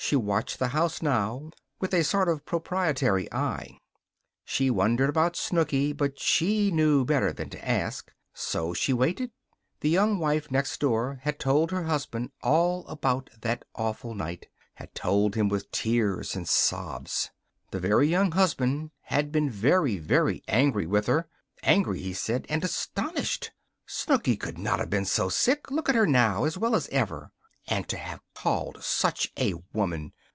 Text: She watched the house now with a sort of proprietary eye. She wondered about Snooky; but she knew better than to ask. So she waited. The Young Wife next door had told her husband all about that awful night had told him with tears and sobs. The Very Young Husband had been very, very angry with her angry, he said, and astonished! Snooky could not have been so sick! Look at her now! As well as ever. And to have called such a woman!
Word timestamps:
She 0.00 0.14
watched 0.16 0.58
the 0.58 0.68
house 0.68 1.02
now 1.02 1.50
with 1.80 1.92
a 1.92 2.02
sort 2.04 2.28
of 2.30 2.46
proprietary 2.46 3.30
eye. 3.30 3.78
She 4.44 4.70
wondered 4.70 5.10
about 5.10 5.36
Snooky; 5.36 5.92
but 5.92 6.18
she 6.18 6.70
knew 6.70 7.04
better 7.04 7.30
than 7.30 7.50
to 7.50 7.68
ask. 7.68 8.10
So 8.32 8.72
she 8.72 8.94
waited. 8.94 9.32
The 9.80 9.90
Young 9.90 10.18
Wife 10.18 10.50
next 10.50 10.80
door 10.80 11.18
had 11.24 11.38
told 11.38 11.70
her 11.72 11.82
husband 11.84 12.30
all 12.42 12.86
about 12.86 13.28
that 13.42 13.64
awful 13.74 14.14
night 14.14 14.46
had 14.74 14.94
told 14.94 15.34
him 15.34 15.48
with 15.48 15.70
tears 15.72 16.34
and 16.34 16.48
sobs. 16.48 17.30
The 17.70 17.80
Very 17.80 18.08
Young 18.08 18.32
Husband 18.32 18.92
had 19.00 19.30
been 19.30 19.50
very, 19.50 19.98
very 19.98 20.42
angry 20.48 20.86
with 20.86 21.06
her 21.08 21.28
angry, 21.64 22.00
he 22.00 22.14
said, 22.14 22.46
and 22.48 22.64
astonished! 22.64 23.50
Snooky 23.84 24.36
could 24.36 24.56
not 24.58 24.78
have 24.78 24.88
been 24.90 25.04
so 25.04 25.28
sick! 25.28 25.70
Look 25.70 25.88
at 25.90 25.96
her 25.96 26.06
now! 26.06 26.44
As 26.44 26.56
well 26.56 26.74
as 26.74 26.88
ever. 26.88 27.32
And 27.70 27.86
to 27.88 27.98
have 27.98 28.22
called 28.34 28.82
such 28.82 29.30
a 29.38 29.52
woman! 29.74 30.14